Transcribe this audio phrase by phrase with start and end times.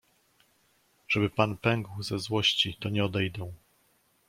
[1.07, 3.51] "Żeby pan pękł ze złości to nie odejdę."